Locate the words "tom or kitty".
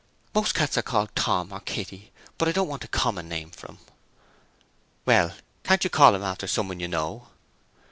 1.15-2.11